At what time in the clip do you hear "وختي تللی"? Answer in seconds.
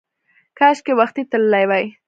0.99-1.65